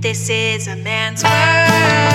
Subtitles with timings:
[0.00, 2.09] This is a man's world,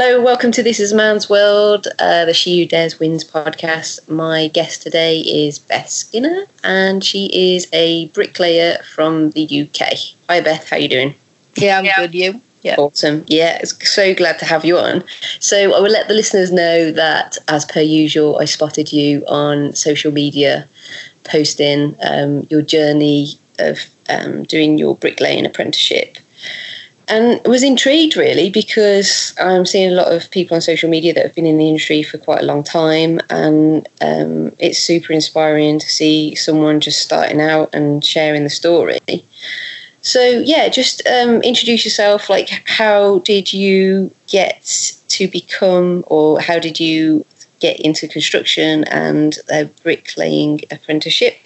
[0.00, 4.08] Hello, welcome to This Is Man's World, uh, the She Who Dares Wins podcast.
[4.08, 9.94] My guest today is Beth Skinner, and she is a bricklayer from the UK.
[10.28, 10.70] Hi, Beth.
[10.70, 11.16] How are you doing?
[11.56, 12.14] Yeah, I'm good.
[12.14, 12.40] You?
[12.62, 12.76] Yeah.
[12.76, 13.24] Awesome.
[13.26, 15.02] Yeah, it's so glad to have you on.
[15.40, 19.72] So I will let the listeners know that, as per usual, I spotted you on
[19.74, 20.68] social media
[21.24, 26.17] posting um, your journey of um, doing your bricklaying apprenticeship
[27.08, 31.24] and was intrigued really because I'm seeing a lot of people on social media that
[31.24, 35.78] have been in the industry for quite a long time, and um, it's super inspiring
[35.78, 38.98] to see someone just starting out and sharing the story.
[40.02, 42.28] So yeah, just um, introduce yourself.
[42.30, 47.24] Like, how did you get to become, or how did you
[47.60, 51.36] get into construction and a bricklaying apprenticeship?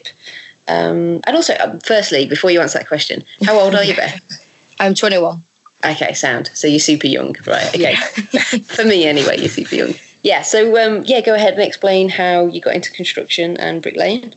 [0.68, 4.20] Um, and also, um, firstly, before you answer that question, how old are you, Beth?
[4.80, 5.42] I'm 21.
[5.84, 6.50] Okay, sound.
[6.54, 7.68] So you're super young, right?
[7.68, 7.94] Okay.
[8.64, 9.94] For me, anyway, you're super young.
[10.22, 10.42] Yeah.
[10.42, 14.34] So um, yeah, go ahead and explain how you got into construction and bricklaying.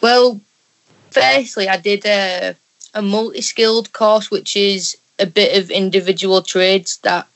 [0.00, 0.40] Well,
[1.10, 2.56] firstly, I did a,
[2.94, 7.26] a multi skilled course, which is a bit of individual trades that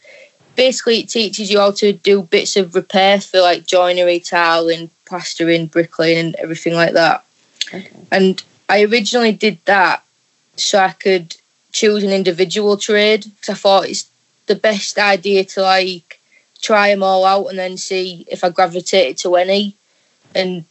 [0.56, 5.66] basically it teaches you how to do bits of repair for like joinery, tiling, plastering,
[5.66, 7.24] bricklaying, and everything like that.
[7.68, 7.90] Okay.
[8.10, 10.02] And I originally did that
[10.56, 11.36] so I could
[11.72, 14.08] choose an individual trade because I thought it's
[14.46, 16.20] the best idea to like
[16.60, 19.74] try them all out and then see if I gravitated to any.
[20.34, 20.64] And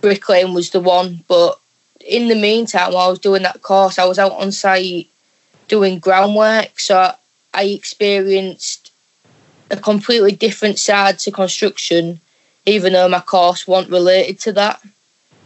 [0.00, 1.24] bricklaying was the one.
[1.28, 1.58] But
[2.06, 5.08] in the meantime, while I was doing that course, I was out on site
[5.68, 6.80] doing groundwork.
[6.80, 7.12] So
[7.54, 8.90] I experienced
[9.70, 12.20] a completely different side to construction,
[12.66, 14.82] even though my course wasn't related to that.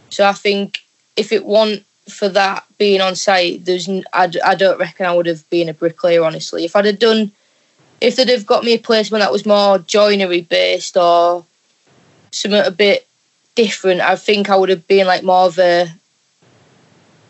[0.09, 0.79] So I think
[1.15, 5.05] if it wasn't for that being on site, there's n- I, d- I don't reckon
[5.05, 6.65] I would have been a bricklayer honestly.
[6.65, 7.31] If I'd have done,
[8.01, 11.45] if they'd have got me a placement that was more joinery based or
[12.31, 13.07] something a bit
[13.55, 15.87] different, I think I would have been like more of a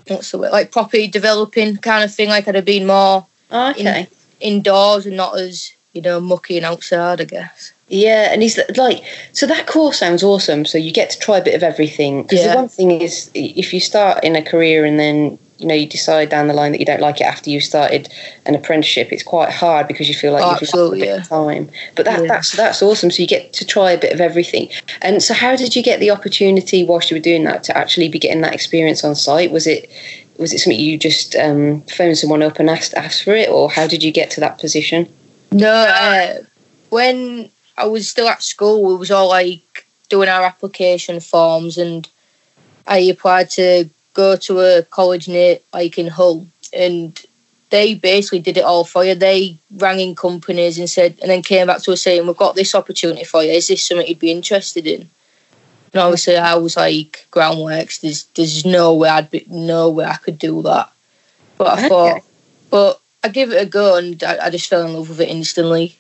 [0.08, 2.30] what's the word like property developing kind of thing.
[2.30, 4.08] Like I'd have been more oh, Okay.
[4.40, 7.22] indoors and not as you know mucky and outside.
[7.22, 7.74] I guess.
[7.94, 10.66] Yeah, and he's like, so that course sounds awesome.
[10.66, 12.24] So you get to try a bit of everything.
[12.24, 15.76] Because the one thing is, if you start in a career and then you know
[15.76, 18.12] you decide down the line that you don't like it after you've started
[18.48, 21.08] an apprenticeship, it's quite hard because you feel like Oh, you've lost a absolutely, bit
[21.10, 21.16] yeah.
[21.18, 21.70] of time.
[21.96, 22.28] But that, Yeah.
[22.30, 23.12] that's that's awesome.
[23.12, 24.70] So you get to try a bit of everything.
[25.04, 28.10] And so, how did you get the opportunity whilst you were doing that to actually
[28.10, 29.52] be getting that experience on site?
[29.52, 29.88] Was it
[30.38, 33.70] was it something you just um, phoned someone up and asked asked for it, or
[33.70, 35.08] how did you get to that position?
[35.52, 36.42] No, uh,
[36.90, 42.08] when I was still at school, we was all like doing our application forms, and
[42.88, 47.20] I applied to go to a college near like in Hull, and
[47.70, 49.16] they basically did it all for you.
[49.16, 52.56] They rang in companies and said, and then came back to us saying, "We've got
[52.56, 53.52] this opportunity for you.
[53.52, 55.10] Is this something you'd be interested in?"
[55.92, 58.02] And obviously, I was like, "Groundworks.
[58.02, 60.92] There's there's no way I'd be no way I could do that."
[61.58, 62.22] But I thought,
[62.70, 65.30] but I give it a go, and I, I just fell in love with it
[65.30, 65.98] instantly.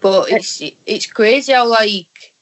[0.00, 2.34] But it's it's crazy how like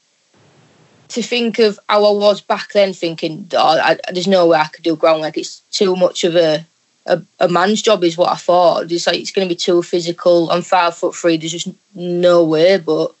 [1.09, 4.67] to think of how I was back then, thinking oh, I, there's no way I
[4.67, 5.37] could do groundwork.
[5.37, 6.65] It's too much of a,
[7.05, 8.91] a a man's job, is what I thought.
[8.91, 10.49] It's like it's going to be too physical.
[10.51, 11.37] I'm five foot three.
[11.37, 12.77] There's just no way.
[12.77, 13.13] But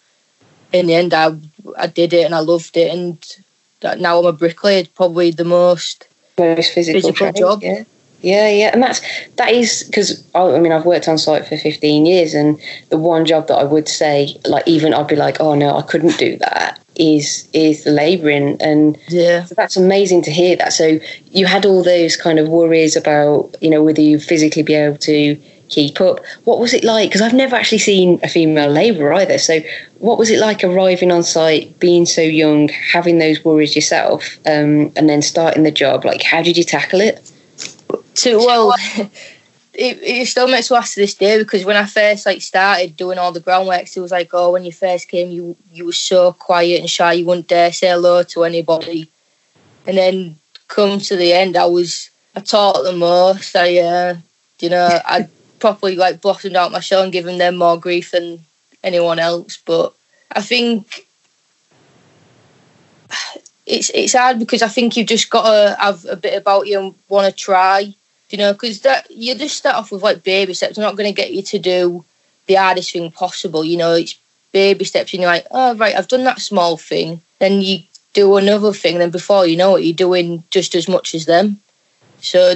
[0.71, 1.35] in the end, I
[1.77, 3.17] I did it and I loved it, and
[3.81, 4.85] that now I'm a bricklayer.
[4.95, 6.07] Probably the most
[6.37, 7.63] most physical, Physical trade, job.
[7.63, 7.83] Yeah,
[8.21, 9.01] yeah, yeah, and that's
[9.37, 12.97] that is because I, I mean I've worked on site for fifteen years, and the
[12.97, 16.17] one job that I would say, like even I'd be like, oh no, I couldn't
[16.17, 19.45] do that, is is the labouring, and Yeah.
[19.45, 20.73] so that's amazing to hear that.
[20.73, 20.99] So
[21.31, 24.97] you had all those kind of worries about you know whether you physically be able
[24.97, 25.37] to
[25.69, 26.19] keep up.
[26.43, 27.09] What was it like?
[27.09, 29.37] Because I've never actually seen a female labourer either.
[29.37, 29.59] So
[29.99, 34.91] what was it like arriving on site, being so young, having those worries yourself, um,
[34.95, 36.05] and then starting the job?
[36.05, 37.31] Like, how did you tackle it?
[38.19, 38.73] To well.
[39.73, 42.97] it, it still makes me laugh to this day because when I first like started
[42.97, 45.93] doing all the groundworks it was like oh when you first came you you were
[45.93, 49.09] so quiet and shy you wouldn't dare say hello to anybody.
[49.87, 50.37] And then
[50.67, 53.55] come to the end I was I taught the most.
[53.55, 54.15] I uh,
[54.59, 55.27] you know I
[55.59, 58.39] properly like blossomed out my shell and given them more grief than
[58.83, 59.57] anyone else.
[59.57, 59.93] But
[60.31, 61.05] I think
[63.65, 66.79] it's it's hard because I think you've just got to have a bit about you
[66.79, 67.93] and want to try,
[68.29, 70.77] you know, because that you just start off with like baby steps.
[70.77, 72.05] I'm not going to get you to do
[72.45, 73.93] the hardest thing possible, you know.
[73.93, 74.15] It's
[74.51, 77.21] baby steps, and you're like, oh right, I've done that small thing.
[77.39, 77.79] Then you
[78.13, 81.59] do another thing, then before you know it, you're doing just as much as them.
[82.21, 82.55] So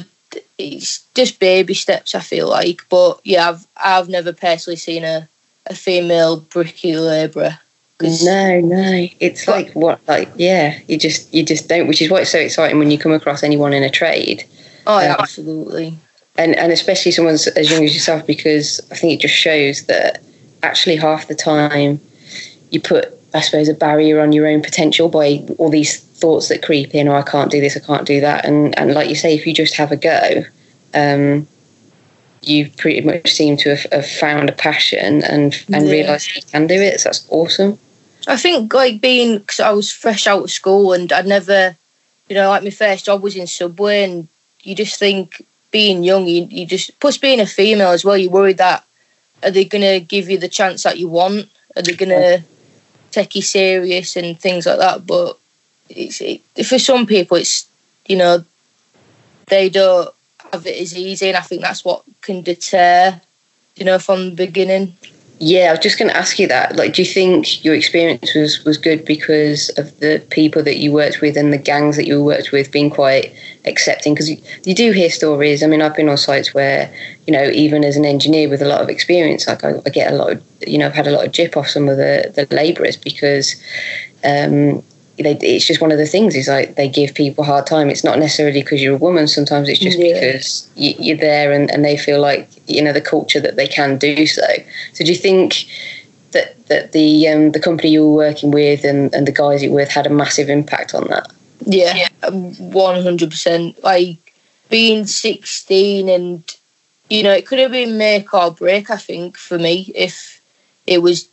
[0.57, 2.81] it's just baby steps, I feel like.
[2.89, 5.27] But yeah, I've I've never personally seen a
[5.67, 7.59] a female bricky labourer.
[8.01, 9.07] No, no.
[9.19, 10.79] It's like what, like yeah.
[10.87, 13.43] You just you just don't, which is why it's so exciting when you come across
[13.43, 14.43] anyone in a trade,
[14.87, 15.15] Oh, Yeah.
[15.19, 15.97] absolutely.
[16.35, 19.83] and and especially someone as as young as yourself, because I think it just shows
[19.83, 20.21] that
[20.63, 21.99] actually half the time
[22.71, 26.63] you put, I suppose, a barrier on your own potential by all these thoughts that
[26.63, 27.07] creep in.
[27.07, 27.77] Oh, I can't do this.
[27.77, 28.45] I can't do that.
[28.45, 30.43] And and like you say, if you just have a go,
[30.95, 31.47] um,
[32.41, 35.91] you pretty much seem to have, have found a passion and and Yeah.
[35.91, 36.99] realised you can do it.
[36.99, 37.77] So that's awesome.
[38.27, 41.75] I think like being because I was fresh out of school and I'd never,
[42.29, 44.27] you know, like my first job was in Subway, and
[44.63, 48.31] you just think being young, you, you just plus being a female as well, You're
[48.31, 48.85] worried that
[49.43, 51.49] are they gonna give you the chance that you want?
[51.75, 52.43] Are they gonna
[53.11, 55.05] take you serious and things like that?
[55.05, 55.37] But
[55.89, 57.67] it's it, for some people, it's
[58.07, 58.43] you know
[59.47, 60.13] they don't
[60.51, 63.19] have it as easy, and I think that's what can deter,
[63.75, 64.95] you know, from the beginning.
[65.39, 66.75] Yeah, I was just going to ask you that.
[66.75, 70.91] Like, do you think your experience was was good because of the people that you
[70.91, 73.35] worked with and the gangs that you worked with being quite
[73.65, 74.13] accepting?
[74.13, 75.61] Because you, you do hear stories.
[75.61, 76.93] I mean, I've been on sites where,
[77.27, 80.13] you know, even as an engineer with a lot of experience, like I, I get
[80.13, 82.31] a lot of, you know, I've had a lot of jip off some of the
[82.35, 83.55] the labourers because.
[84.23, 84.81] Um,
[85.17, 87.89] they, it's just one of the things is like they give people a hard time
[87.89, 90.13] it's not necessarily because you're a woman sometimes it's just Yeah.
[90.13, 93.67] because you, you're there and, and they feel like you know the culture that they
[93.67, 94.45] can do so
[94.93, 95.65] so do you think
[96.31, 99.69] that that the um, the company you were working with and, and the guys you
[99.69, 101.31] were with had a massive impact on that
[101.65, 103.81] Yeah, one hundred percent.
[103.83, 104.33] Like
[104.69, 106.43] being sixteen, and
[107.09, 108.89] you know, it could have been make or break.
[108.89, 110.41] I think for me, if
[110.87, 111.27] it was,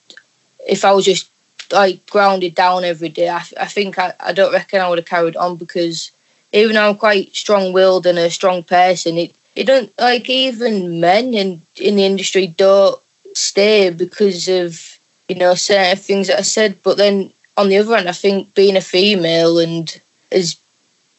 [0.68, 1.29] if I was just
[1.72, 5.06] like grounded down every day, I, I think I, I don't reckon I would have
[5.06, 6.11] carried on because
[6.52, 11.00] even though I'm quite strong willed and a strong person, it it don't like even
[11.00, 13.00] men in in the industry don't
[13.34, 16.82] stay because of you know certain things that I said.
[16.82, 20.00] But then on the other hand, I think being a female and
[20.32, 20.56] as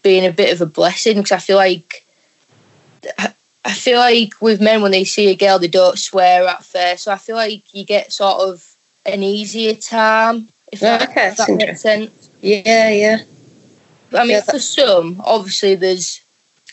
[0.03, 2.05] being a bit of a blessing because I feel like
[3.63, 7.03] I feel like with men when they see a girl they don't swear at first,
[7.03, 8.70] so I feel like you get sort of
[9.05, 12.29] an easier time if Yeah, that, okay, if that makes sense.
[12.41, 13.17] yeah yeah
[14.13, 16.19] I mean, Yeah, for some, obviously, there's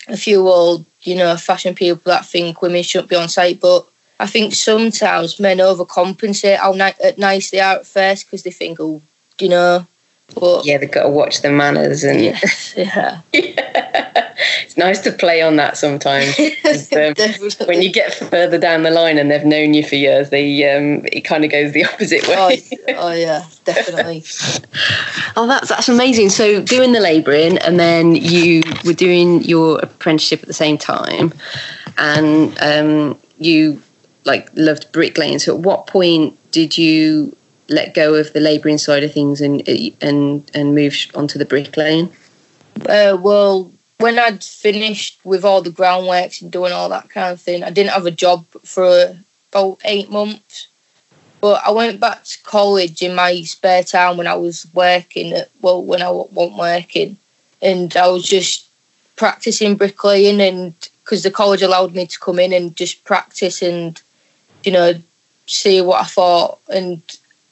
[0.08, 3.86] a few old, you know, fashion people that think women shouldn't be on site, but
[4.18, 8.50] I think sometimes men overcompensate how ni- uh, nice they are at first because they
[8.50, 9.00] think, oh,
[9.40, 9.86] you know,
[10.34, 15.42] but yeah they've got to watch the manners and yes, yeah, it's nice to play
[15.42, 16.38] on that sometimes.
[16.92, 20.70] um, when you get further down the line and they've known you for years they
[20.70, 22.62] um, it kind of goes the opposite oh, way
[22.96, 24.24] oh yeah, definitely.
[25.36, 26.30] Oh, that's that's amazing.
[26.30, 31.32] So doing the labouring, and then you were doing your apprenticeship at the same time,
[31.96, 33.80] and um, you
[34.24, 35.38] like loved bricklaying.
[35.38, 37.36] So at what point did you
[37.68, 39.66] let go of the labouring side of things and
[40.00, 42.12] and and move onto the bricklaying?
[42.88, 47.40] Uh, well, when I'd finished with all the groundworks and doing all that kind of
[47.40, 49.18] thing, I didn't have a job for
[49.52, 50.68] about eight months.
[51.40, 55.32] But I went back to college in my spare time when I was working.
[55.32, 57.16] At, well, when I wasn't working,
[57.62, 58.66] and I was just
[59.16, 64.00] practicing bricklaying, and because the college allowed me to come in and just practice and
[64.64, 64.94] you know
[65.46, 66.58] see what I thought.
[66.68, 67.02] And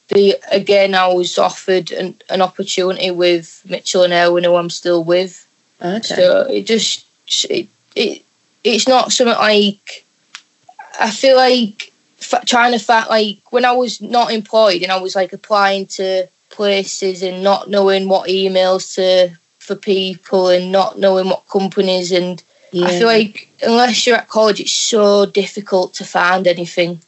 [0.09, 5.03] the again, I was offered an, an opportunity with Mitchell and Irwin, who I'm still
[5.03, 5.45] with.
[5.81, 6.01] Okay.
[6.01, 7.05] So it just
[7.49, 8.23] it, it
[8.63, 10.05] it's not something like
[10.99, 11.91] I feel like
[12.45, 16.27] trying to find like when I was not employed and I was like applying to
[16.49, 22.41] places and not knowing what emails to for people and not knowing what companies and
[22.73, 27.01] I feel like unless you're at college, it's so difficult to find anything.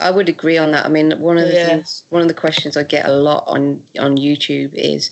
[0.00, 0.86] I would agree on that.
[0.86, 1.66] I mean, one of the Yeah.
[1.68, 5.10] things, one of the questions I get a lot on on YouTube is,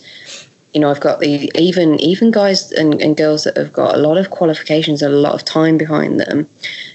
[0.73, 3.99] you know, I've got the even even guys and, and girls that have got a
[3.99, 6.47] lot of qualifications and a lot of time behind them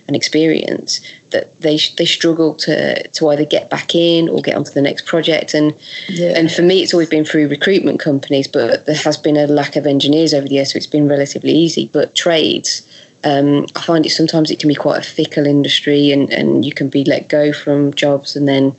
[0.08, 4.72] and experience that they they struggle to to either get back in or get onto
[4.72, 5.74] the next project and
[6.10, 6.34] Yeah.
[6.38, 9.76] and for me it's always been through recruitment companies but there has been a lack
[9.76, 12.82] of engineers over the years so it's been relatively easy but trades
[13.24, 16.74] um, I find it sometimes it can be quite a fickle industry and, and you
[16.74, 18.76] can be let go from jobs and then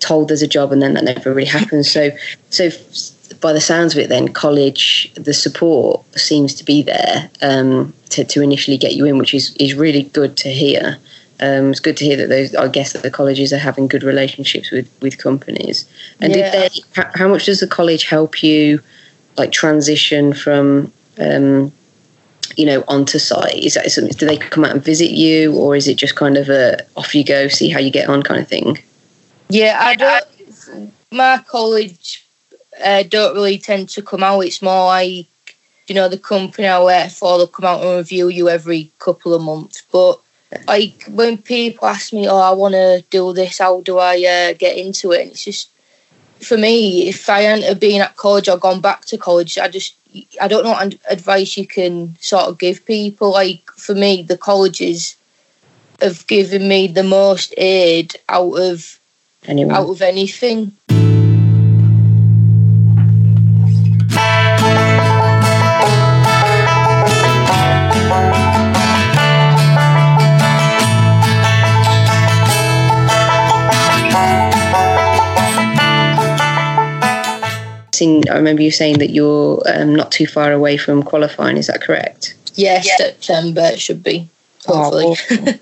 [0.00, 1.90] told there's a job and then that never really happens.
[1.90, 2.10] So
[2.50, 2.70] so
[3.40, 8.24] by the sounds of it then college the support seems to be there um, to,
[8.24, 10.98] to initially get you in which is, is really good to hear.
[11.40, 14.02] Um, it's good to hear that those I guess that the colleges are having good
[14.02, 15.84] relationships with, with companies.
[16.20, 16.50] And Yeah.
[16.50, 18.80] did they how, how much does the college help you
[19.36, 21.72] like transition from um,
[22.56, 25.76] you know onto site is that something do they come out and visit you or
[25.76, 28.40] is it just kind of a off you go see how you get on kind
[28.40, 28.78] of thing
[29.48, 30.92] Yeah, I don't.
[31.12, 32.26] My college
[32.82, 34.40] uh, don't really tend to come out.
[34.40, 35.26] It's more like
[35.86, 37.38] you know the company I work for.
[37.38, 39.82] They'll come out and review you every couple of months.
[39.92, 40.20] But
[40.66, 43.58] like when people ask me, "Oh, I want to do this.
[43.58, 45.68] How do I uh, get into it?" And it's just
[46.40, 47.08] for me.
[47.08, 49.94] If I hadn't been at college or gone back to college, I just
[50.40, 53.32] I don't know what advice you can sort of give people.
[53.32, 55.16] Like for me, the colleges
[56.00, 58.98] have given me the most aid out of
[59.46, 60.72] anyway out of anything.
[78.04, 81.66] Seen- I remember you saying that you're um, not too far away from qualifying is
[81.66, 84.28] that correct Yeah, September it should be.
[84.66, 85.16] Hopefully.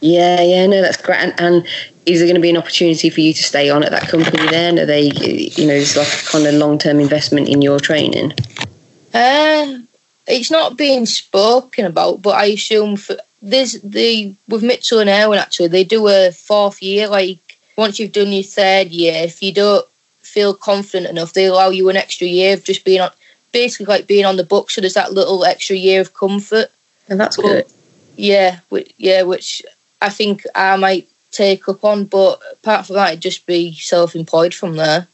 [0.00, 1.66] yeah yeah no that's great and, and
[2.04, 4.46] is there going to be an opportunity for you to stay on at that company
[4.50, 5.10] then are they
[5.56, 8.32] you know is like a kind of long-term investment in your training
[9.14, 9.78] uh,
[10.26, 15.38] it's not being spoken about, but I assume for there's the with Mitchell and Irwin
[15.38, 17.08] actually they do a fourth year.
[17.08, 19.86] Like once you've done your third year, if you don't
[20.36, 23.10] feel confident enough, they allow you an extra year of just being on,
[23.52, 24.70] basically like being on the book.
[24.70, 26.70] So there's that little extra year of comfort.
[27.08, 27.54] and that's Cool.
[27.54, 27.64] good
[28.18, 29.62] Yeah, which, yeah, which
[30.02, 32.04] I think I might take up on.
[32.04, 35.08] But apart from that, it'd just be self-employed from there.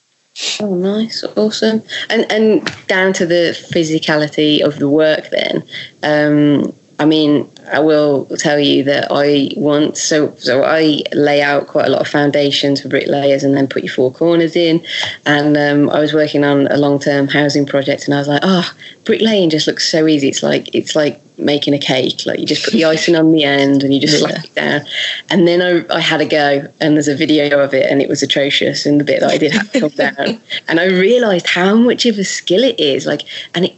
[0.60, 5.28] Oh, nice, awesome, and and down to the physicality of the work.
[5.30, 5.62] Then,
[6.02, 11.66] um, I mean, I will tell you that I want so so I lay out
[11.66, 14.84] quite a lot of foundations for bricklayers, and then put your four corners in.
[15.26, 18.42] And um, I was working on a long term housing project, and I was like,
[18.44, 18.72] oh,
[19.04, 20.28] bricklaying just looks so easy.
[20.28, 22.24] It's like it's like making a cake.
[22.24, 24.82] Like you just put the icing on the end, and you just slap it down.
[25.28, 28.08] And then I, I had a go, and there's a video of it, and it
[28.08, 28.86] was atrocious.
[28.86, 32.06] And the bit that I did have to come down, and I realised how much
[32.06, 33.06] of a skill it is.
[33.06, 33.22] Like,
[33.56, 33.74] and it,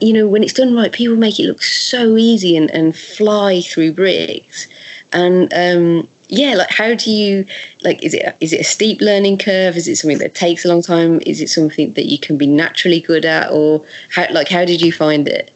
[0.00, 3.60] you know, when it's done right, people make it look so easy and, and fly
[3.62, 4.66] through bricks.
[5.12, 7.46] And um, yeah, like how do you
[7.82, 8.02] like?
[8.02, 9.76] Is it is it a steep learning curve?
[9.76, 11.20] Is it something that takes a long time?
[11.26, 14.80] Is it something that you can be naturally good at, or how like how did
[14.80, 15.50] you find it?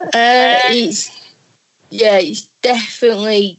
[0.00, 1.10] Uh, it's
[1.90, 3.58] yeah, it's definitely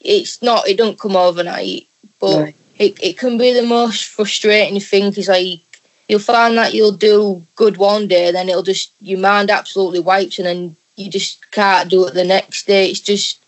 [0.00, 0.68] it's not.
[0.68, 1.86] It don't come overnight,
[2.20, 2.54] but Right.
[2.78, 5.12] it it can be the most frustrating thing.
[5.14, 5.60] Is like
[6.10, 10.38] you'll find that you'll do good one day, then it'll just your mind absolutely wipes,
[10.38, 12.90] and then you just can't do it the next day.
[12.90, 13.38] It's just,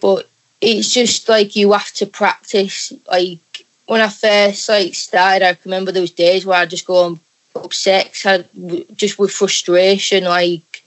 [0.00, 2.92] but it's just like you have to practice.
[3.08, 7.20] Like when I first like started, I remember those days where I just go on
[7.56, 8.14] upset,
[8.94, 10.84] just with frustration, like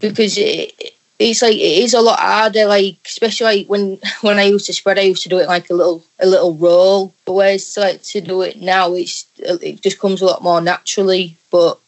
[0.00, 2.66] because it, it's like it is a lot harder.
[2.66, 5.70] Like especially like when when I used to spread, I used to do it like
[5.70, 7.14] a little a little roll.
[7.24, 11.36] But whereas like to do it now, it's it just comes a lot more naturally.
[11.50, 11.78] But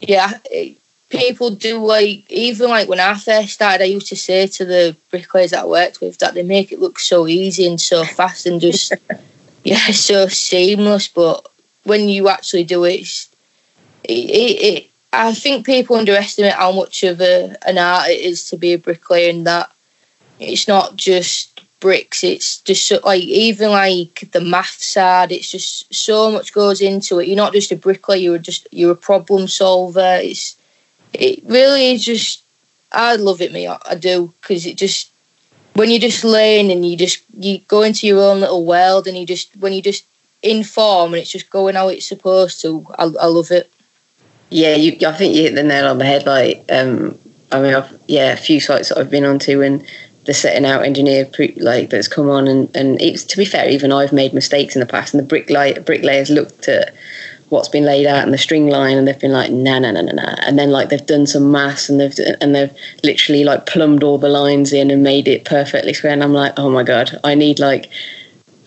[0.00, 0.78] yeah, it,
[1.08, 4.96] people do like even like when I first started, I used to say to the
[5.10, 8.46] bricklayers that I worked with that they make it look so easy and so fast
[8.46, 8.92] and just
[9.64, 11.08] yeah, so seamless.
[11.08, 11.46] But
[11.84, 13.26] when you actually do it,
[14.04, 18.48] it, it, it I think people underestimate how much of a, an art it is
[18.50, 19.72] to be a bricklayer, and that
[20.38, 22.22] it's not just bricks.
[22.22, 25.32] It's just like even like the math side.
[25.32, 27.28] It's just so much goes into it.
[27.28, 28.18] You're not just a bricklayer.
[28.18, 30.18] You're just you're a problem solver.
[30.22, 30.56] It's
[31.12, 32.42] it really is just.
[32.92, 33.66] I love it, me.
[33.66, 35.10] I, do because it just
[35.74, 39.16] when you're just learn and you just you go into your own little world and
[39.16, 40.04] you just when you just
[40.42, 42.86] in form and it's just going how it's supposed to.
[42.98, 43.72] I, I love it.
[44.50, 46.26] Yeah, you, I think you hit the nail on the head.
[46.26, 47.18] Like, um,
[47.50, 49.84] I mean, I've, yeah, a few sites that I've been onto and
[50.24, 53.68] the setting out engineer pre, like that's come on and and it's to be fair,
[53.68, 56.94] even I've made mistakes in the past, and the bricklay bricklayers looked at
[57.48, 60.00] what's been laid out and the string line and they've been like nah nah nah
[60.00, 63.66] nah nah and then like they've done some maths and they've and they've literally like
[63.66, 66.82] plumbed all the lines in and made it perfectly square and I'm like oh my
[66.82, 67.88] god I need like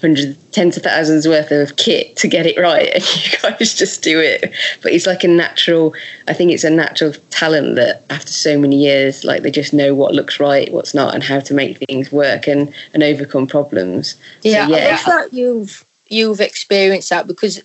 [0.01, 4.01] hundreds, tens of thousands worth of kit to get it right, and you guys just
[4.01, 4.51] do it.
[4.81, 5.93] But it's like a natural.
[6.27, 9.93] I think it's a natural talent that after so many years, like they just know
[9.95, 14.15] what looks right, what's not, and how to make things work and and overcome problems.
[14.43, 17.61] Yeah, so, I love that you've you've experienced that because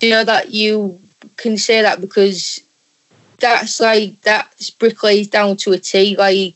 [0.00, 0.98] you know that you
[1.36, 2.60] can say that because
[3.38, 6.16] that's like that's bricklay's down to a T.
[6.16, 6.54] Like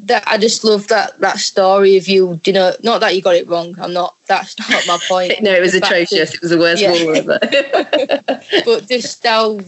[0.00, 2.40] that I just love that that story of you.
[2.44, 3.74] You know, not that you got it wrong.
[3.78, 4.16] I'm not.
[4.26, 5.42] That's not my point.
[5.42, 6.34] no, it was atrocious.
[6.34, 6.90] It was the worst yeah.
[6.90, 7.38] wall ever.
[8.64, 9.60] but just how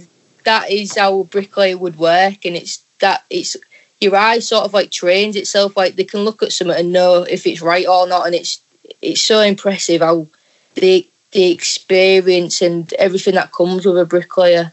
[0.45, 3.57] that is how bricklayer would work, and it's that it's
[4.01, 5.77] your eye sort of like trains itself.
[5.77, 8.61] Like they can look at something and know if it's right or not, and it's
[9.03, 10.27] it's so impressive how
[10.75, 14.73] the the experience and everything that comes with a bricklayer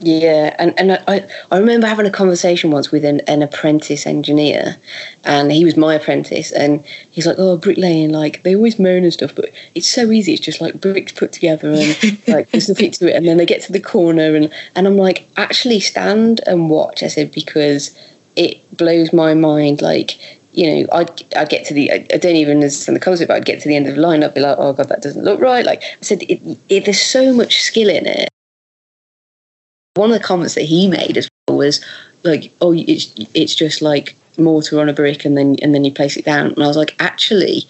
[0.00, 4.76] yeah, and, and I, I remember having a conversation once with an, an apprentice engineer,
[5.24, 9.12] and he was my apprentice, and he's like, "Oh, bricklaying, like they always moan and
[9.12, 10.34] stuff, but it's so easy.
[10.34, 13.16] It's just like bricks put together, and like there's nothing to it.
[13.16, 17.02] And then they get to the corner, and and I'm like, actually stand and watch.
[17.02, 17.98] I said because
[18.36, 19.82] it blows my mind.
[19.82, 20.16] Like
[20.52, 23.44] you know, I'd, I'd get to the, I, don't even understand the concept, but I'd
[23.44, 25.38] get to the end of the line, I'd be like, oh God, that doesn't look
[25.40, 25.64] right.
[25.64, 28.28] Like I said, it, it, there's so much skill in it
[29.98, 31.84] one of the comments that he made as well was
[32.22, 35.92] like, "Oh, it's it's just like mortar on a brick, and then and then you
[35.92, 37.66] place it down." And I was like, actually,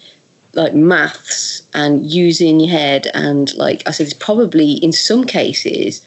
[0.53, 6.05] like maths and using your head, and like I said, it's probably in some cases.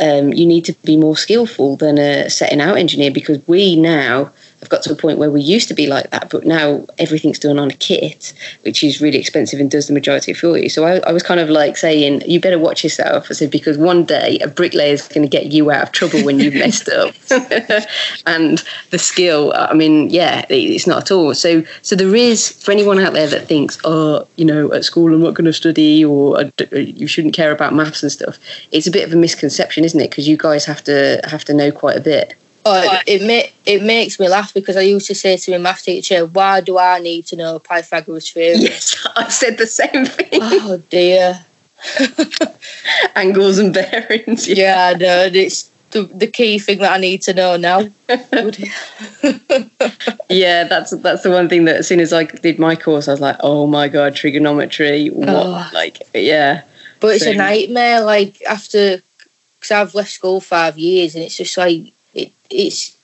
[0.00, 4.30] Um, you need to be more skillful than a setting out engineer because we now
[4.60, 7.38] I've got to a point where we used to be like that, but now everything's
[7.38, 10.68] done on a kit, which is really expensive and does the majority for you.
[10.68, 13.28] So I, I was kind of like saying, you better watch yourself.
[13.30, 16.24] I said, because one day a bricklayer is going to get you out of trouble
[16.24, 17.14] when you've messed up.
[18.26, 21.34] and the skill, I mean, yeah, it's not at all.
[21.34, 25.14] So, so there is, for anyone out there that thinks, oh, you know, at school
[25.14, 28.38] I'm not going to study or uh, uh, you shouldn't care about maths and stuff,
[28.72, 30.10] it's a bit of a misconception, isn't it?
[30.10, 32.34] Because you guys have to have to know quite a bit.
[32.68, 35.82] Oh, it, it, it makes me laugh because I used to say to my math
[35.82, 40.40] teacher, "Why do I need to know Pythagoras theorem?" Yes, I said the same thing.
[40.42, 41.44] Oh dear.
[43.16, 44.48] Angles and bearings.
[44.48, 45.30] Yeah, yeah I know.
[45.32, 47.80] It's the, the key thing that I need to know now.
[50.28, 53.12] yeah, that's that's the one thing that as soon as I did my course, I
[53.12, 55.08] was like, "Oh my god, trigonometry!
[55.08, 55.28] What?
[55.28, 55.70] Oh.
[55.72, 56.62] Like, yeah."
[57.00, 58.00] But it's a nightmare.
[58.00, 59.00] Like after,
[59.58, 62.96] because I've left school five years, and it's just like it's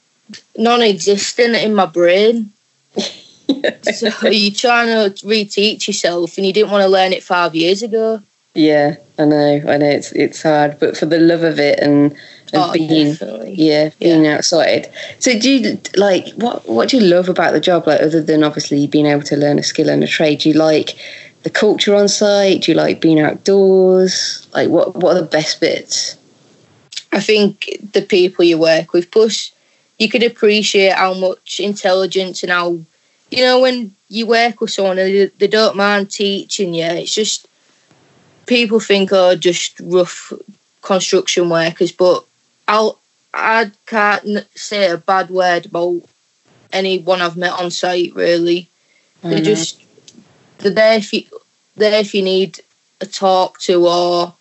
[0.57, 2.53] non-existent in my brain.
[2.97, 7.83] so you're trying to reteach yourself, and you didn't want to learn it five years
[7.83, 8.23] ago.
[8.55, 12.12] Yeah, I know, I know it's it's hard, but for the love of it and,
[12.12, 13.55] and oh, being definitely.
[13.55, 14.37] yeah being yeah.
[14.37, 14.90] outside.
[15.19, 17.87] So do you like what what do you love about the job?
[17.88, 20.55] Like other than obviously being able to learn a skill and a trade, do you
[20.55, 20.97] like
[21.43, 22.62] the culture on site?
[22.62, 24.47] Do you like being outdoors?
[24.55, 26.17] Like what what are the best bits?
[27.14, 29.53] I think the people you work with, plus
[29.98, 32.81] you could appreciate how much intelligence and how,
[33.31, 37.46] you know, when you work with someone and they, don't mind teaching you, it's just
[38.46, 40.33] people think, oh, just rough
[40.83, 42.24] construction workers, but
[42.66, 42.98] I'll,
[43.33, 46.03] I can't say a bad word about
[46.72, 48.68] anyone I've met on site, really.
[49.18, 49.31] Mm-hmm.
[49.31, 49.85] They're just,
[50.59, 51.22] they're there if you,
[51.77, 52.61] there if you need
[53.00, 54.35] a talk to or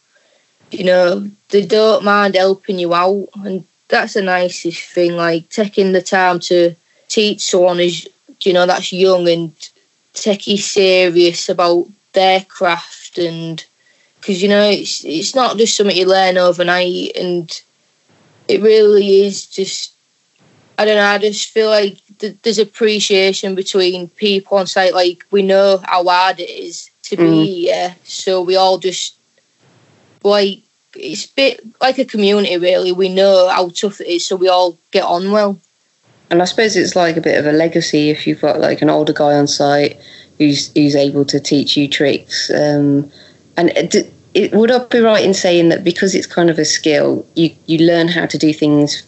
[0.74, 5.16] you know, they don't mind helping you out, and that's the nicest thing.
[5.16, 6.76] Like taking the time to
[7.08, 8.08] teach someone is,
[8.42, 9.52] you know, that's young and
[10.14, 13.64] taking serious about their craft, and
[14.20, 17.62] because you know, it's it's not just something you learn overnight, and
[18.48, 19.92] it really is just.
[20.76, 21.06] I don't know.
[21.06, 24.96] I just feel like th- there's appreciation between people on site.
[24.96, 27.30] Like we know how hard it is to mm.
[27.30, 29.14] be here, so we all just
[30.24, 30.60] like
[30.96, 32.92] it's a bit like a community really.
[32.92, 35.60] We know how tough it is, so we all get on well.
[36.30, 38.90] And I suppose it's like a bit of a legacy if you've got like an
[38.90, 40.00] older guy on site
[40.38, 42.50] who's who's able to teach you tricks.
[42.50, 43.12] Um,
[43.56, 46.66] and it, it, would I be right in saying that because it's kind of a
[46.66, 49.04] skill, you you learn how to do things,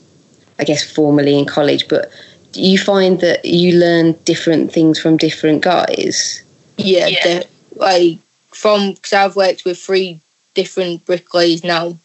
[0.59, 2.11] I guess, formally in college, but
[2.53, 6.43] you find that you learn different things from different guys?
[6.77, 7.43] Yeah, yeah.
[7.75, 10.19] like from because I've worked with three
[10.55, 11.97] different bricklayers now,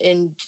[0.00, 0.40] and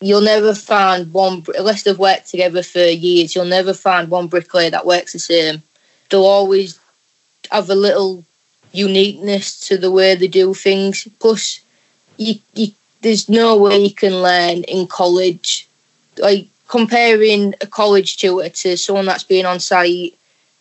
[0.00, 3.34] you'll never find one unless they've worked together for years.
[3.34, 5.62] You'll never find one bricklayer that works the same.
[6.10, 6.78] They'll always
[7.50, 8.24] have a little
[8.72, 11.08] uniqueness to the way they do things.
[11.18, 11.60] Plus,
[12.18, 12.68] you, you
[13.02, 15.68] there's no way you can learn in college.
[16.18, 20.14] Like comparing a college tutor to someone that's been on site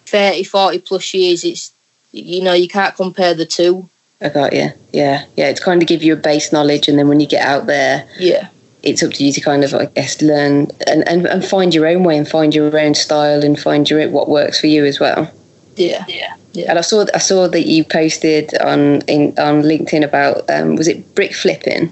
[0.06, 1.72] 30, 40 plus years, it's
[2.12, 3.90] you know you can't compare the two.
[4.22, 4.70] I got you.
[4.94, 5.50] Yeah, yeah.
[5.50, 8.08] It's kind of give you a base knowledge, and then when you get out there,
[8.18, 8.48] Yeah,
[8.84, 11.86] it's up to you to kind of, I guess, learn and, and, and find your
[11.88, 15.00] own way and find your own style and find your what works for you as
[15.00, 15.30] well.
[15.76, 16.70] yeah, yeah, yeah.
[16.70, 20.88] And I saw I saw that you posted on in, on LinkedIn about um, was
[20.88, 21.92] it brick flipping?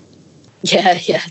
[0.62, 1.22] Yeah, yeah.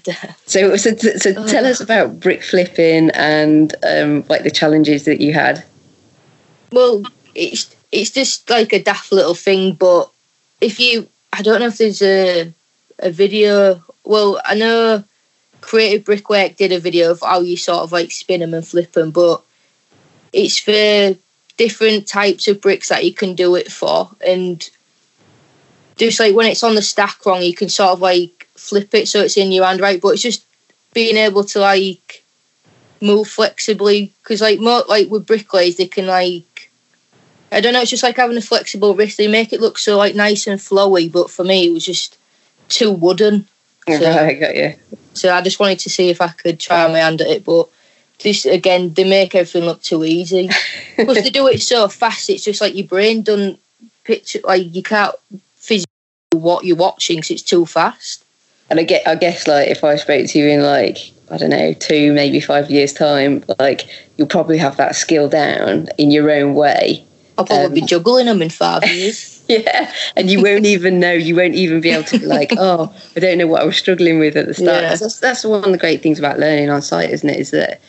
[0.45, 5.33] So so, so tell us about brick flipping and um, like the challenges that you
[5.33, 5.65] had.
[6.71, 7.03] Well,
[7.35, 10.11] it's it's just like a daft little thing, but
[10.63, 12.53] if you, I don't know if there's a
[13.01, 13.83] a video.
[14.05, 15.05] Well, I know
[15.61, 18.93] Creative Brickwork did a video of how you sort of like spin them and flip
[18.93, 19.43] them, but
[20.33, 21.19] it's for
[21.57, 24.71] different types of bricks that you can do it for, and
[25.97, 29.09] just like when it's on the stack wrong, you can sort of like flip it
[29.09, 30.47] so it's in your hand right, but it's just
[30.95, 32.23] being able to like
[33.01, 36.52] move flexibly because like more like with bricklayers they can like
[37.53, 39.97] I don't know it's just like having a flexible wrist they make it look so
[39.99, 42.17] like nice and flowy but for me it was just
[42.69, 43.47] too wooden
[43.89, 44.75] So- Right, got you.
[45.15, 47.69] so I just wanted to see if I could try my hand at it but
[48.21, 50.49] this again they make everything look too easy
[50.97, 53.59] because they do it so fast it's just like your brain doesn't
[54.05, 55.15] picture like you can't
[55.57, 55.87] physically
[56.31, 58.25] do what you're watching because it's too fast
[58.71, 60.99] And I get, I guess, like if I spoke to you in like
[61.31, 63.87] I don't know two, maybe five years time, like
[64.17, 67.05] you'll probably have that skill down in your own way.
[67.39, 71.13] I'll probably Um, be juggling them in five years Yeah, and you won't even know.
[71.13, 73.77] You won't even be able to be like, oh, I don't know what I was
[73.77, 74.83] struggling with at the start.
[74.83, 74.95] Yeah.
[74.95, 77.39] That's, that's one of the great things about learning on site, isn't it?
[77.39, 77.81] Is that,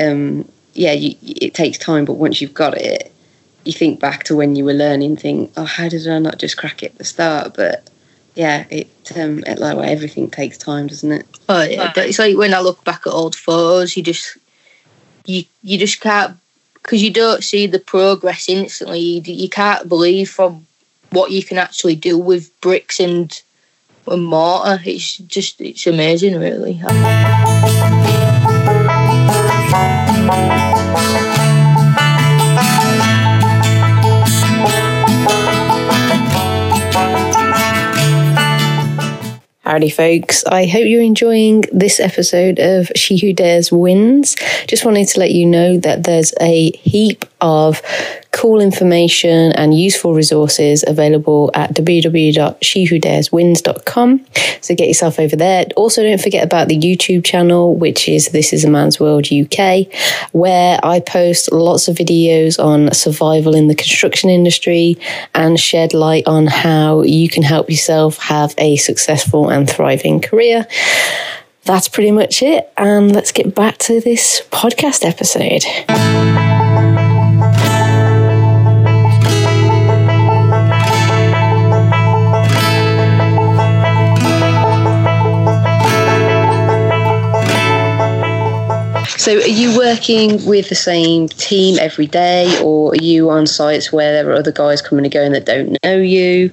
[0.00, 3.12] um, yeah, you, it takes time, but once you've got it,
[3.64, 5.16] you think back to when you were learning.
[5.16, 7.54] Think, oh, how did I not just crack it at the start?
[7.54, 7.88] But
[8.34, 11.26] yeah, it, um, it like well, everything takes time, doesn't it?
[11.48, 14.36] Oh yeah, but it's like when I look back at old photos, you just
[15.26, 16.36] you you just can't
[16.84, 19.00] because you don't see the progress instantly.
[19.00, 20.66] You, can't believe from
[21.10, 23.40] what you can actually do with bricks and,
[24.06, 24.78] and mortar.
[24.84, 26.80] It's just it's amazing, really.
[39.64, 40.44] Howdy, folks.
[40.44, 44.36] I hope you're enjoying this episode of She Who Dares Wins.
[44.66, 47.80] Just wanted to let you know that there's a heap of
[48.32, 54.26] cool information and useful resources available at www.shewhodareswins.com.
[54.62, 55.66] So get yourself over there.
[55.76, 59.86] Also, don't forget about the YouTube channel, which is This Is a Man's World UK,
[60.32, 64.96] where I post lots of videos on survival in the construction industry
[65.34, 70.66] and shed light on how you can help yourself have a successful and thriving career.
[71.64, 72.70] That's pretty much it.
[72.76, 75.64] And let's get back to this podcast episode.
[89.24, 93.90] So, are you working with the same team every day, or are you on sites
[93.90, 96.52] where there are other guys coming and going that don't know you?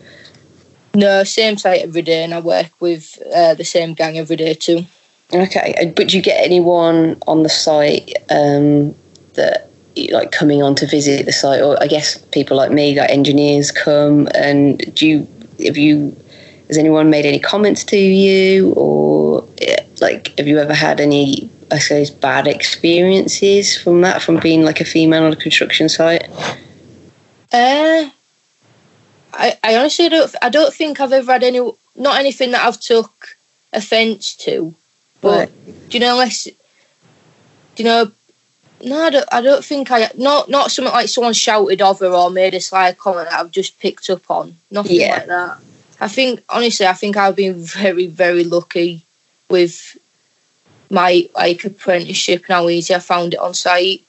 [0.95, 4.53] No, same site every day, and I work with uh, the same gang every day
[4.53, 4.86] too.
[5.34, 8.95] Okay, but do you get anyone on the site um,
[9.34, 9.69] that
[10.12, 13.69] like coming on to visit the site, or I guess people like me, like engineers,
[13.69, 15.27] come and do you
[15.65, 16.15] have you
[16.71, 21.49] has anyone made any comments to you, or eh, like have you ever had any
[21.69, 26.29] I suppose bad experiences from that from being like a female on a construction site?
[27.51, 28.10] Uh,
[29.34, 30.34] I, I honestly don't.
[30.41, 31.60] I don't think I've ever had any.
[31.97, 33.36] Not anything that I've took
[33.73, 34.73] offence to.
[35.19, 36.53] But do you know, unless do
[37.75, 38.12] you know?
[38.84, 39.29] No, I don't.
[39.34, 40.10] I don't think I.
[40.17, 43.77] Not not something like someone shouted over or made a sly comment that I've just
[43.77, 44.55] picked up on.
[44.71, 45.15] Nothing Yeah.
[45.15, 45.57] like that.
[46.01, 49.05] I think honestly, I think I've been very very lucky
[49.49, 49.97] with
[50.89, 54.01] my like apprenticeship and how easy I found it on site.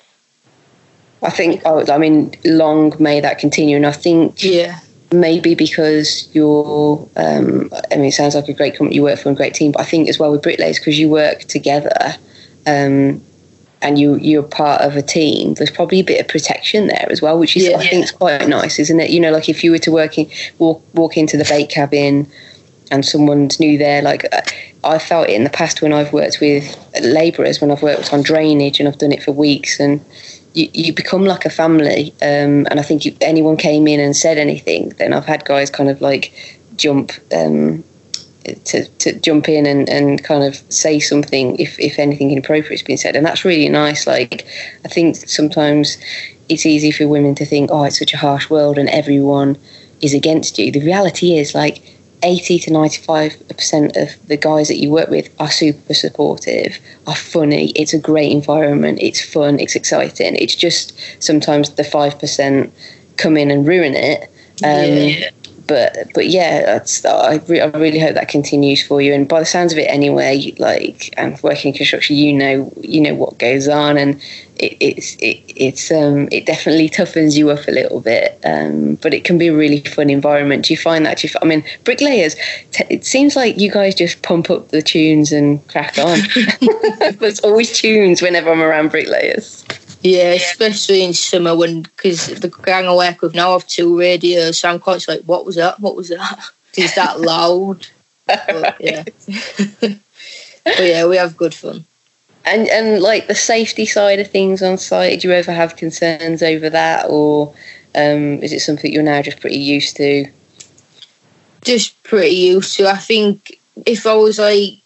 [1.23, 4.81] I think oh, I mean long may that continue, and I think Yeah.
[5.13, 9.29] maybe because you're um, i mean it sounds like a great company you work for
[9.29, 12.17] and a great team but i think as well with bricklayers because you work together
[12.67, 13.21] um,
[13.83, 17.21] and you you're part of a team, there's probably a bit of protection there as
[17.21, 17.77] well, which is Yeah.
[17.77, 19.11] I think is quite nice, isn't it?
[19.11, 22.27] You know, like if you were to work in, walk walk into the bake cabin
[22.91, 24.41] and someone's new there, like uh,
[24.85, 26.65] I felt it in the past when I've worked with
[27.03, 30.01] labourers, when I've worked on drainage and I've done it for weeks and.
[30.55, 34.15] You, you become like a family, um, and I think if anyone came in and
[34.15, 36.31] said anything, then I've had guys kind of like
[36.77, 37.83] jump um,
[38.45, 42.83] to, to jump in and, and kind of say something if, if anything inappropriate has
[42.83, 43.17] been said.
[43.17, 44.07] And that's really nice.
[44.07, 44.47] Like,
[44.85, 45.97] I think sometimes
[46.49, 49.57] it's easy for women to think, oh, it's such a harsh world and everyone
[50.01, 50.73] is against you.
[50.73, 51.83] The reality is, like,
[52.25, 57.71] 80 to 95% of the guys that you work with are super supportive, are funny.
[57.71, 58.99] It's a great environment.
[59.03, 59.59] It's fun.
[59.59, 60.37] It's exciting.
[60.37, 62.71] It's just sometimes the 5%
[63.17, 64.23] come in and ruin it.
[64.65, 65.31] Um, Yeah.
[65.73, 69.15] But but yeah, that's I, re- I really hope that continues for you.
[69.15, 73.01] And by the sounds of it, anyway, like and working in construction, you know you
[73.01, 74.21] know what goes on, and
[74.57, 78.39] it, it's it, it's um it definitely toughens you up a little bit.
[78.45, 80.67] Um, but it can be a really fun environment.
[80.67, 81.19] Do you find that?
[81.19, 82.37] Do you, f- I mean, bricklayers.
[82.73, 86.19] T- it seems like you guys just pump up the tunes and crack on.
[87.19, 89.65] There's always tunes whenever I'm around bricklayers.
[90.03, 94.59] Yeah, especially in summer when because the gang I work with now have two radios,
[94.59, 95.79] so I'm constantly like, "What was that?
[95.79, 96.41] What was that?
[96.77, 97.87] Is that loud?"
[98.27, 99.05] But, yeah,
[99.81, 101.85] but yeah, we have good fun.
[102.45, 106.43] And and like the safety side of things on site, do you ever have concerns
[106.43, 107.55] over that, or
[107.95, 110.27] um, is it something you're now just pretty used to?
[111.63, 112.89] Just pretty used to.
[112.89, 114.79] I think if I was like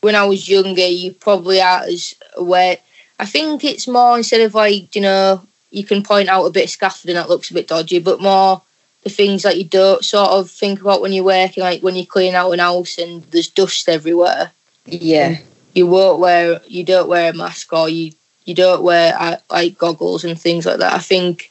[0.00, 2.78] when I was younger, you probably aren't as aware.
[3.20, 6.64] I think it's more instead of like you know you can point out a bit
[6.64, 8.62] of scaffolding that looks a bit dodgy, but more
[9.02, 12.06] the things that you don't sort of think about when you're working, like when you
[12.06, 14.50] clean out an house and there's dust everywhere.
[14.86, 15.38] Yeah,
[15.74, 18.12] you won't wear you don't wear a mask or you
[18.46, 20.94] you don't wear uh, like goggles and things like that.
[20.94, 21.50] I think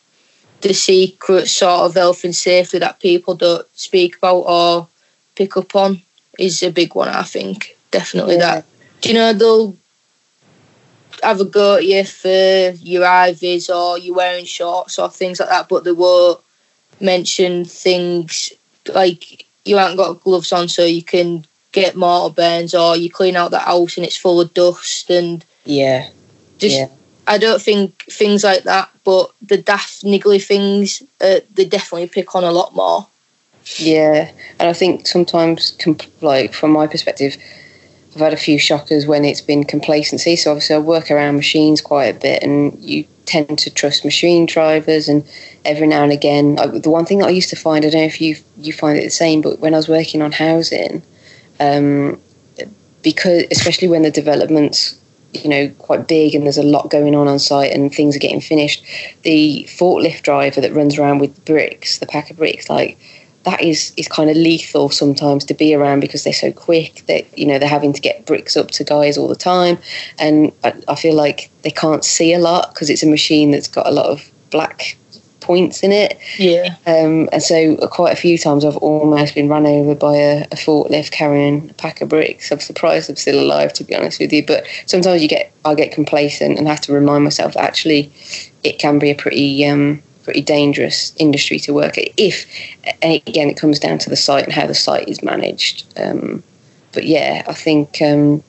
[0.61, 4.87] the secret sort of health and safety that people don't speak about or
[5.35, 6.01] pick up on
[6.37, 7.09] is a big one.
[7.09, 8.55] I think definitely Yeah.
[8.55, 8.65] that.
[9.01, 9.75] Do you know they'll
[11.23, 15.49] have a go at you for your hi-vis or you're wearing shorts or things like
[15.49, 16.39] that, but they won't
[16.99, 18.51] mention things
[18.93, 23.35] like you haven't got gloves on so you can get mortar burns or you clean
[23.35, 26.09] out the house and it's full of dust and yeah,
[26.57, 26.87] just Yeah.
[27.27, 32.33] I don't think things like that, but the daft niggly things uh, they definitely pick
[32.33, 33.07] on a lot more.
[33.77, 34.31] yeah.
[34.59, 35.77] And I think sometimes,
[36.21, 37.37] like from my perspective,
[38.15, 40.35] I've had a few shockers when it's been complacency.
[40.35, 44.45] So obviously, I work around machines quite a bit, and you tend to trust machine
[44.45, 45.07] drivers.
[45.07, 45.23] And
[45.63, 48.01] every now and again, I, the one thing that I used to find, I don't
[48.01, 51.03] know if you you find it the same, but when I was working on housing,
[51.59, 52.19] um,
[53.03, 54.99] because especially when the developments
[55.33, 58.19] you know quite big and there's a lot going on on site and things are
[58.19, 58.83] getting finished
[59.21, 62.97] the forklift driver that runs around with bricks the pack of bricks like
[63.49, 67.25] that is is kind of lethal sometimes to be around because they're so quick that
[67.37, 69.77] you know they're having to get bricks up to guys all the time
[70.19, 73.67] and i, I feel like they can't see a lot because it's a machine that's
[73.67, 74.97] got a lot of black
[75.39, 79.65] points in it Yeah, um, and so quite a few times I've almost been run
[79.65, 82.51] over by a, a forklift carrying a pack of bricks.
[82.51, 84.45] I'm surprised I'm still alive, to be honest with you.
[84.45, 88.11] But sometimes you get I get complacent and have to remind myself that actually
[88.63, 92.09] it can be a pretty um, pretty dangerous industry to work at.
[92.15, 92.45] If
[93.01, 95.85] and again, it comes down to the site and how the site is managed.
[95.99, 96.43] Um,
[96.91, 98.43] but yeah, I think um,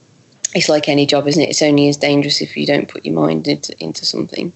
[0.55, 1.49] it's like any job, isn't it?
[1.49, 4.53] It's only as dangerous if you don't put your mind into into something.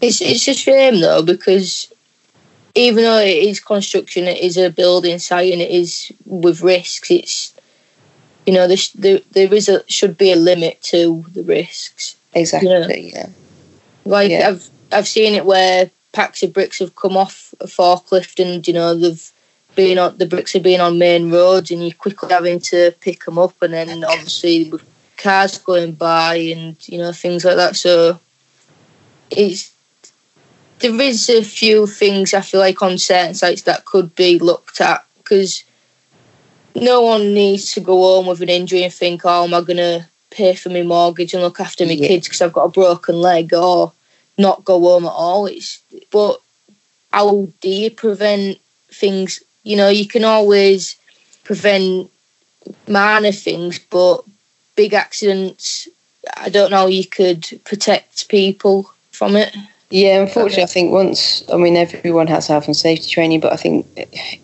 [0.00, 1.92] it's it's a shame though because
[2.74, 7.10] even though it is construction, it is a building site and it is with risks.
[7.10, 7.52] It's
[8.46, 12.16] you know there's, there there is a should be a limit to the risks.
[12.32, 13.12] Exactly.
[13.12, 13.28] yeah.
[14.06, 14.48] Like Yeah.
[14.48, 18.74] I've I've seen it where packs of bricks have come off a forklift and you
[18.74, 19.30] know they've
[19.74, 23.24] been on the bricks have been on main roads and you're quickly having to pick
[23.24, 24.82] them up and then obviously with
[25.16, 27.76] cars going by and you know things like that.
[27.76, 28.20] So
[29.30, 29.72] it's
[30.80, 34.80] there is a few things I feel like on certain sites that could be looked
[34.80, 35.62] at because
[36.74, 39.76] no one needs to go home with an injury and think, oh, am I going
[39.76, 42.08] to pay for my mortgage and look after my Yeah.
[42.08, 43.92] kids because I've got a broken leg or
[44.38, 45.46] not go home at all.
[45.46, 46.40] It's but
[47.12, 48.58] how do you prevent
[48.90, 49.42] things?
[49.64, 50.96] You know, you can always
[51.44, 52.10] prevent
[52.88, 54.22] minor things, but
[54.76, 55.88] big accidents.
[56.36, 56.86] I don't know.
[56.86, 59.54] You could protect people from it.
[59.90, 63.56] Yeah, unfortunately, I think once, I mean, everyone has health and safety training, but I
[63.56, 63.86] think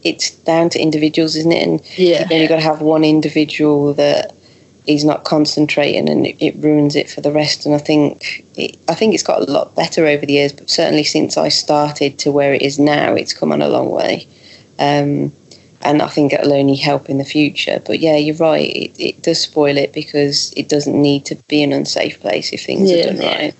[0.03, 1.67] it's down to individuals, isn't it?
[1.67, 4.35] And Yeah, you've only got to have one individual that
[4.89, 7.67] he's not concentrating and it, it ruins it for the rest.
[7.67, 10.71] And I think it, I think it's got a lot better over the years, but
[10.71, 14.27] certainly since I started to where it is now, it's come on a long way.
[14.79, 15.31] Um,
[15.83, 17.83] and I think it'll only help in the future.
[17.85, 18.75] But yeah, you're right.
[18.75, 22.65] It, it does spoil it because it doesn't need to be an unsafe place if
[22.65, 23.01] things Yeah.
[23.01, 23.55] are done right.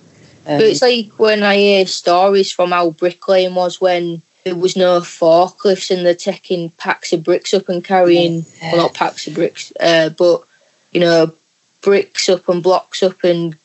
[0.47, 4.75] Um, But it's like when I hear stories from how bricklaying was when there was
[4.75, 9.35] no forklifts and they're taking packs of bricks up and carrying, well, not packs of
[9.35, 10.43] bricks, uh, but,
[10.91, 11.33] you know,
[11.81, 13.55] bricks up and blocks up and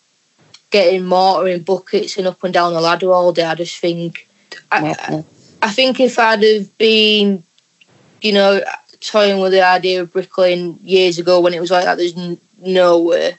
[0.71, 3.45] getting mortar in buckets and up and down the ladder all day.
[3.45, 4.29] I just think,
[4.71, 4.81] I.
[5.63, 7.43] I think if I'd have been,
[8.21, 8.63] you know,
[9.01, 12.39] toying with the idea of bricklaying years ago when it was like that, there's n-
[12.59, 13.39] no way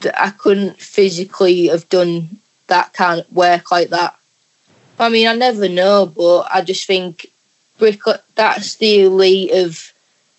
[0.00, 4.14] that I couldn't physically have done that kind of work like that.
[4.98, 7.26] I mean, I never know, but I just think
[7.78, 8.00] brick
[8.34, 9.92] that's the elite of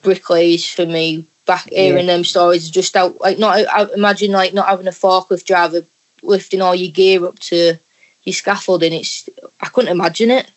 [0.03, 1.25] bricklayers for me.
[1.45, 3.67] Back hearing them stories, just out like not.
[3.67, 5.85] I imagine like not having a forklift driver
[6.23, 7.77] lifting all your gear up to
[8.23, 8.93] your scaffolding.
[8.93, 9.29] It's
[9.61, 10.49] I couldn't imagine it.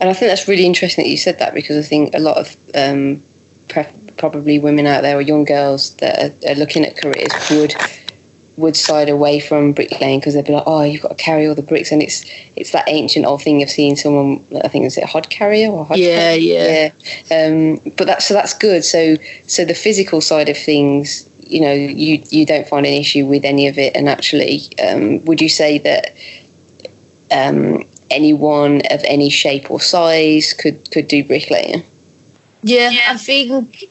[0.00, 2.38] And I think that's really interesting that you said that because I think a lot
[2.38, 3.22] of um,
[3.68, 3.84] pre-
[4.16, 7.74] probably women out there or young girls that are, are looking at careers would
[8.58, 11.54] would side away from bricklaying because they'd be like, oh, you've got to carry all
[11.54, 12.24] the bricks, and it's
[12.56, 14.44] it's that ancient old thing of seeing someone.
[14.64, 16.92] I think is it a hod carrier or hod Yeah, carrier?
[17.30, 17.46] yeah.
[17.46, 18.84] Um, but that's so that's good.
[18.84, 19.16] So
[19.46, 23.44] so the physical side of things, you know, you you don't find an issue with
[23.44, 26.14] any of it, and actually, um, would you say that?
[27.30, 31.84] Um, anyone of any shape or size could could do bricklaying.
[32.62, 33.84] Yeah, I think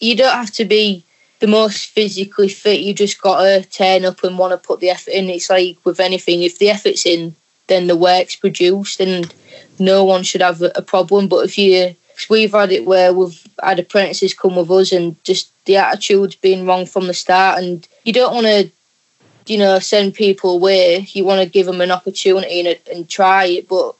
[0.00, 1.04] you don't have to be
[1.40, 2.80] the most physically fit.
[2.80, 5.28] You just got to turn up and want to put the effort in.
[5.28, 7.34] It's like with anything, if the effort's in,
[7.66, 9.32] then the work's produced, and
[9.78, 11.28] no one should have a, problem.
[11.28, 15.22] But if you, 'cause we've had it where we've had apprentices come with us, and
[15.24, 18.70] just the attitude's been wrong from the start, and you don't want to.
[19.48, 21.06] You know, send people away.
[21.12, 23.94] You want to give them an opportunity and, and try it, but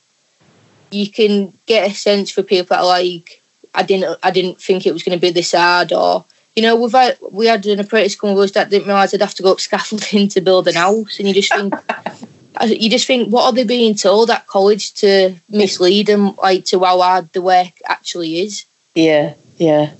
[0.91, 3.41] you can get a sense for people that are like,
[3.73, 6.25] I didn't I didn't think it was going to be this hard or
[6.57, 9.35] you know had we had an apprentice come with us that didn't realise I'd have
[9.35, 11.75] to go up scaffolding to build an house and you just think
[12.67, 16.81] you just think what are they being told at college to mislead them like to
[16.81, 18.65] how hard the work actually is
[18.97, 19.93] Yeah, yeah.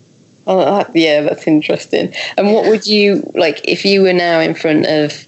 [0.47, 2.15] Oh, that, yeah, that's interesting.
[2.37, 5.27] And what would you like if you were now in front of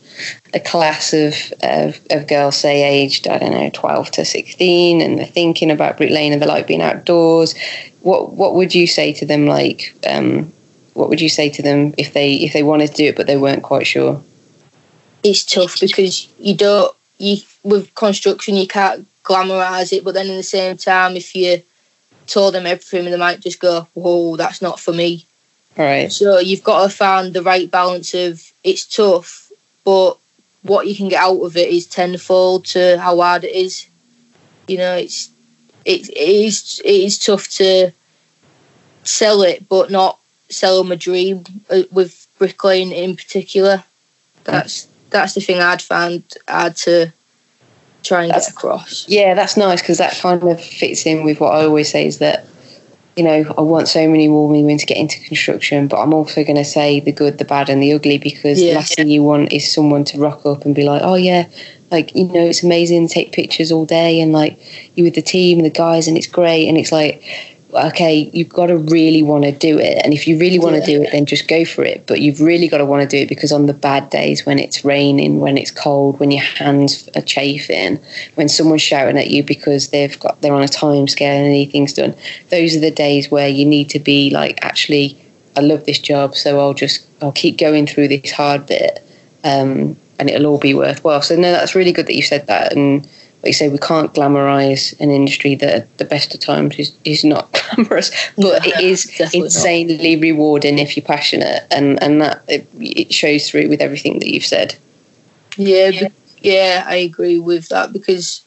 [0.54, 5.18] a class of, of of girls, say aged I don't know twelve to sixteen, and
[5.18, 7.54] they're thinking about bricklaying and they like being outdoors?
[8.00, 9.46] What what would you say to them?
[9.46, 10.52] Like, um,
[10.98, 13.26] what would you say to them if they if they wanted to do it but
[13.26, 14.22] they weren't quite sure?
[15.22, 20.36] it's tough because you don't you with construction you can't glamorize it but then in
[20.36, 21.62] the same time if you
[22.26, 25.24] told them everything they might just go whoa that's not for me
[25.78, 26.12] All right.
[26.12, 29.50] So you've got to find the right balance of it's tough,
[29.84, 30.18] but
[30.62, 33.86] what you can get out of it is tenfold to how hard it is.
[34.66, 35.30] You know, it's
[35.84, 37.92] it, it is it is tough to
[39.04, 40.18] sell it, but not
[40.50, 43.84] sell a dream uh, with bricklaying in particular.
[44.44, 47.12] That's that's the thing I'd find hard to
[48.02, 49.08] try and That's- get across.
[49.08, 52.18] Yeah, that's nice because that kind of fits in with what I always say is
[52.18, 52.46] that,
[53.16, 56.44] you know, I want so many more women to get into construction, but I'm also
[56.44, 59.22] going to say the good, the bad, and the ugly because the last thing you
[59.22, 61.48] want is someone to rock up and be like, oh, yeah,
[61.90, 64.58] like, you know, it's amazing, take pictures all day, and like,
[64.94, 66.68] you with the team and the guys, and it's great.
[66.68, 67.22] And it's like,
[67.74, 70.00] okay, you've got to really want to do it.
[70.02, 72.06] And if you really want to do it, then just go for it.
[72.06, 74.58] But you've really got to want to do it because on the bad days, when
[74.58, 78.00] it's raining, when it's cold, when your hands are chafing,
[78.36, 81.92] when someone's shouting at you because they've got they're on a time scale and anything's
[81.92, 82.14] done,
[82.50, 85.18] those are the days where you need to be like, actually,
[85.56, 89.04] I love this job, so I'll just I'll keep going through this hard bit,
[89.44, 91.22] um, and it'll all be worthwhile.
[91.22, 93.06] So no, that's really good that you said that and
[93.42, 96.92] like you say, we can't glamorize an industry that at the best of times is,
[97.04, 99.46] is not glamorous, but No, it is definitely not.
[99.46, 104.28] insanely rewarding if you're passionate, and and that it, it shows through with everything that
[104.28, 104.74] you've said.
[105.56, 106.08] Yeah, yeah.
[106.40, 108.42] yeah, I agree with that because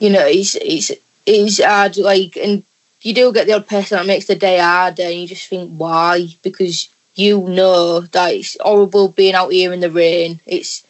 [0.00, 0.90] you know it's it's
[1.26, 1.96] it's hard.
[1.96, 2.64] Like, and
[3.02, 5.70] you do get the odd person that makes the day harder, and you just think
[5.76, 6.26] why?
[6.42, 10.40] Because you know that it's horrible being out here in the rain.
[10.46, 10.84] It's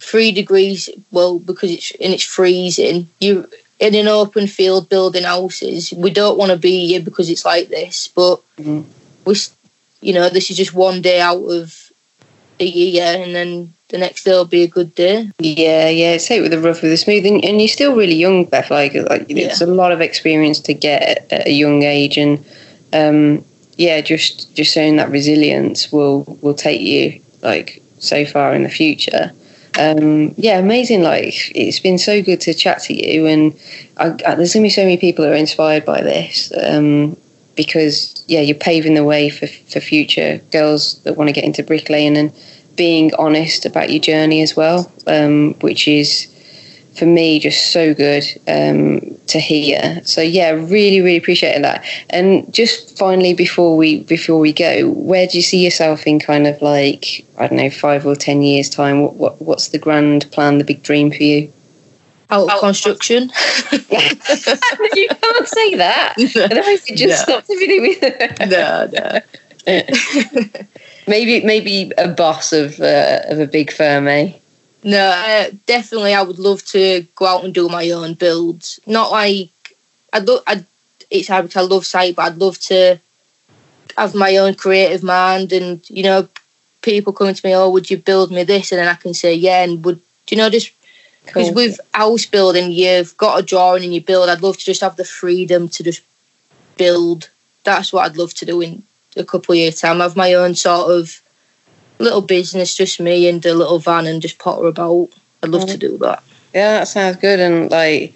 [0.00, 0.88] three degrees.
[1.12, 3.08] Well, because it's and it's freezing.
[3.20, 3.48] You
[3.78, 5.92] in an open field building houses.
[5.96, 8.84] We don't want to be here because it's like this, but Mhm.
[9.24, 9.36] we,
[10.02, 11.90] you know, this is just one day out of
[12.60, 15.30] a year, and then the next day will be a good day.
[15.38, 16.18] Yeah, yeah.
[16.18, 18.70] Say it with the rough with the smooth, and, and you're still really young, Beth.
[18.70, 22.44] Like, like it's a lot of experience to get at, at a young age, and
[22.92, 23.42] um,
[23.76, 28.68] yeah, just just showing that resilience will will take you like so far in the
[28.68, 29.32] future.
[29.78, 31.02] Um, yeah, amazing.
[31.02, 33.58] Like it's been so good to chat to you, and
[33.98, 37.16] I, I, there's gonna be so many people who are inspired by this um,
[37.56, 41.62] because yeah, you're paving the way for for future girls that want to get into
[41.62, 42.32] bricklaying and
[42.76, 46.26] being honest about your journey as well, um, which is
[46.96, 50.00] for me just so good um, to hear.
[50.04, 51.84] So yeah, really, really appreciate that.
[52.10, 56.46] And just finally, before we before we go, where do you see yourself in kind
[56.46, 59.00] of like I don't know five or ten years time?
[59.00, 61.52] What, what what's the grand plan, the big dream for you?
[62.30, 63.30] Out of construction.
[63.72, 66.14] you can't say that.
[66.36, 67.40] Otherwise, you just No.
[67.40, 68.00] stop the video with
[68.50, 69.20] no, no.
[71.08, 74.32] maybe maybe a boss of uh, of a big firm, eh?
[74.82, 76.14] No, uh, definitely.
[76.14, 78.80] I would love to go out and do my own builds.
[78.86, 79.50] Not like
[80.12, 80.42] I'd love.
[80.46, 80.64] I'd,
[81.10, 82.98] it's hard because I love site, but I'd love to
[83.98, 85.52] have my own creative mind.
[85.52, 86.28] And you know,
[86.82, 89.34] people coming to me, "Oh, would you build me this?" And then I can say,
[89.34, 90.72] "Yeah." And would do you know just
[91.26, 91.54] because Cool.
[91.54, 94.28] with house building, you've got a drawing and you build.
[94.28, 96.02] I'd love to just have the freedom to just
[96.76, 97.28] build.
[97.64, 98.82] That's what I'd love to do in
[99.16, 100.00] a couple of years' time.
[100.00, 101.20] Have my own sort of
[102.00, 105.10] little business, just me and a little van, and just potter about.
[105.42, 106.22] I'd love to do that.
[106.54, 107.38] Yeah, that sounds good.
[107.38, 108.14] And like,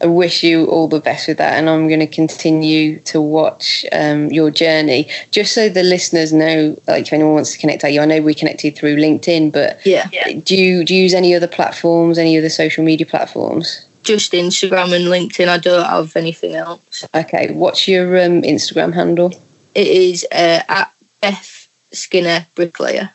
[0.00, 1.54] I wish you all the best with that.
[1.54, 6.80] And I'm going to continue to watch um, your journey, just so the listeners know.
[6.86, 9.84] Like, if anyone wants to connect at you, I know we connected through LinkedIn, but
[9.84, 10.08] Yeah,
[10.44, 13.86] do you do you use any other platforms, any other social media platforms?
[14.02, 15.48] just Instagram and LinkedIn.
[15.48, 17.04] I don't have anything else.
[17.14, 19.32] Okay, what's your um, Instagram handle?
[19.74, 23.10] It is uh, at Beth Skinner Bricklayer.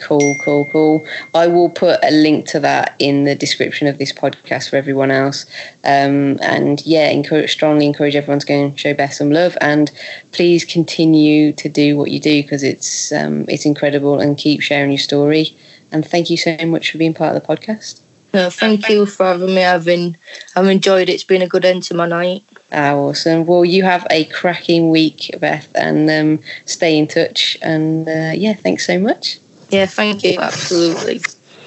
[0.00, 1.06] Cool, cool, cool.
[1.34, 5.10] I will put a link to that in the description of this podcast for everyone
[5.10, 5.46] else.
[5.84, 9.56] Um, and yeah, encourage, strongly encourage everyone to go and show Beth some love.
[9.60, 9.90] And
[10.32, 14.20] please continue to do what you do because it's um, it's incredible.
[14.20, 15.56] And keep sharing your story.
[15.92, 18.00] And thank you so much for being part of the podcast.
[18.34, 19.64] No, thank you for having me.
[19.64, 20.16] I've been,
[20.56, 21.12] I've enjoyed it.
[21.12, 22.42] It's been a good end to my night.
[22.72, 23.46] Ah, awesome.
[23.46, 27.56] Well, you have a cracking week, Beth, and um, stay in touch.
[27.62, 29.38] And uh, yeah, thanks so much.
[29.74, 30.38] Yeah, thank you.
[30.38, 31.20] Absolutely.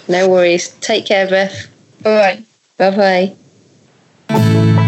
[0.08, 0.70] No worries.
[0.80, 1.68] Take care, Beth.
[2.01, 2.41] Bye.
[2.78, 3.36] Bye
[4.30, 4.84] bye.